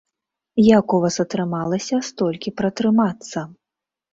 Як 0.67 0.95
у 0.97 1.01
вас 1.03 1.17
атрымалася 1.25 1.99
столькі 2.09 2.55
пратрымацца? 2.63 3.39